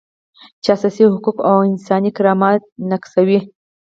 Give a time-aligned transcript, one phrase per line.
[0.63, 2.61] چې اساسي حقوق او انساني کرامت
[2.91, 3.39] نقضوي.